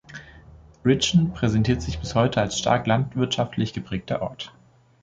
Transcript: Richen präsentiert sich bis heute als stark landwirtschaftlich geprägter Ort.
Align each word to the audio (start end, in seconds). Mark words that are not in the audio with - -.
Richen 0.83 1.31
präsentiert 1.31 1.83
sich 1.83 1.99
bis 1.99 2.15
heute 2.15 2.41
als 2.41 2.57
stark 2.57 2.87
landwirtschaftlich 2.87 3.71
geprägter 3.71 4.23
Ort. 4.23 4.51